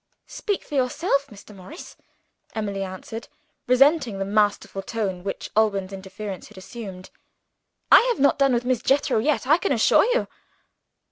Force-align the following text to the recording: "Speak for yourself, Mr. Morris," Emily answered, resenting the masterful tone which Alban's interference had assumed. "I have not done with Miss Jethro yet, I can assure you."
"Speak 0.25 0.63
for 0.63 0.73
yourself, 0.73 1.27
Mr. 1.27 1.55
Morris," 1.55 1.95
Emily 2.55 2.81
answered, 2.81 3.27
resenting 3.67 4.17
the 4.17 4.25
masterful 4.25 4.81
tone 4.81 5.23
which 5.23 5.51
Alban's 5.55 5.93
interference 5.93 6.47
had 6.47 6.57
assumed. 6.57 7.11
"I 7.91 8.01
have 8.09 8.19
not 8.19 8.39
done 8.39 8.55
with 8.55 8.65
Miss 8.65 8.81
Jethro 8.81 9.19
yet, 9.19 9.45
I 9.45 9.59
can 9.59 9.71
assure 9.71 10.05
you." 10.05 10.27